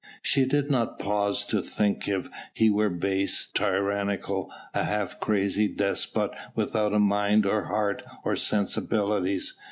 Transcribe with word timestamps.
She 0.23 0.45
did 0.47 0.71
not 0.71 0.97
pause 0.97 1.45
to 1.45 1.61
think 1.61 2.07
if 2.07 2.27
he 2.55 2.71
were 2.71 2.89
base, 2.89 3.45
tyrannical, 3.45 4.49
a 4.73 4.83
half 4.85 5.19
crazy 5.19 5.67
despot 5.67 6.31
without 6.55 6.99
mind 6.99 7.45
or 7.45 7.65
heart 7.65 8.01
or 8.25 8.35
sensibilities. 8.35 9.59